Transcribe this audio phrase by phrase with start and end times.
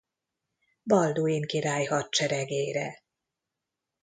[0.83, 3.03] Balduin király hadseregére.